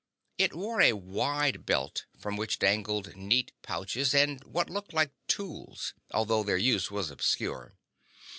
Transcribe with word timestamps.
It 0.39 0.55
wore 0.55 0.81
a 0.81 0.93
wide 0.93 1.63
belt 1.63 2.05
from 2.17 2.35
which 2.35 2.57
dangled 2.57 3.15
neat 3.15 3.51
pouches 3.61 4.15
and 4.15 4.43
what 4.45 4.67
looked 4.67 4.93
like 4.93 5.11
tools, 5.27 5.93
although 6.11 6.41
their 6.41 6.57
use 6.57 6.89
was 6.89 7.11
obscure. 7.11 7.77